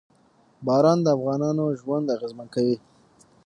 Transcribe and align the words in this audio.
باران 0.65 0.99
د 1.03 1.07
افغانانو 1.17 1.65
ژوند 1.79 2.05
اغېزمن 2.15 2.47
کوي. 2.55 2.77